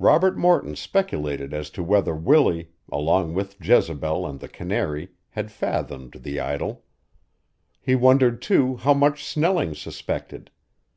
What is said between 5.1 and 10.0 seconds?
had fathomed the idyl. He wondered, too, how much Snelling